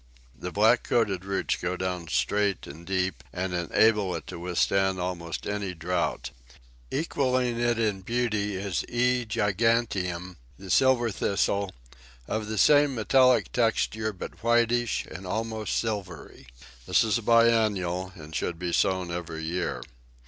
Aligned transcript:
The 0.33 0.51
black 0.51 0.81
coated 0.81 1.23
roots 1.25 1.57
go 1.57 1.77
down 1.77 2.07
straight 2.07 2.65
and 2.65 2.87
deep, 2.87 3.23
and 3.31 3.53
enable 3.53 4.15
it 4.15 4.25
to 4.25 4.39
withstand 4.39 4.99
almost 4.99 5.45
any 5.45 5.75
drought. 5.75 6.31
Equalling 6.89 7.59
it 7.59 7.77
in 7.77 8.01
beauty 8.01 8.55
is 8.55 8.83
E. 8.89 9.25
giganteum, 9.27 10.37
the 10.57 10.71
Silver 10.71 11.11
Thistle, 11.11 11.71
of 12.27 12.47
the 12.47 12.57
same 12.57 12.95
metallic 12.95 13.51
texture, 13.51 14.11
but 14.11 14.41
whitish 14.41 15.05
and 15.05 15.27
almost 15.27 15.77
silvery. 15.77 16.47
This 16.87 17.03
is 17.03 17.19
a 17.19 17.21
biennial, 17.21 18.11
and 18.15 18.33
should 18.35 18.57
be 18.57 18.73
sown 18.73 19.11
every 19.11 19.43
year. 19.43 19.83